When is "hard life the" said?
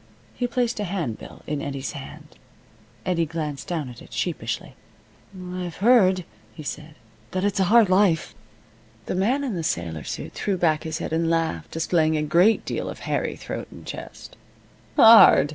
7.65-9.13